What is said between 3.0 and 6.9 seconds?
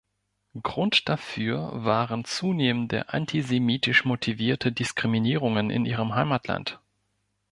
antisemitisch motivierte Diskriminierungen in ihrem Heimatland.